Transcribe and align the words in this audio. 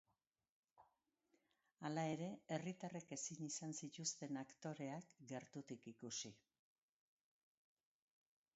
Hala 1.89 2.05
ere, 2.13 2.29
herritarrek 2.55 3.13
ezin 3.17 3.43
izan 3.49 3.75
zituzten 3.83 4.41
aktoreak 4.43 5.13
gertutik 5.33 5.89
ikusi. 5.95 6.33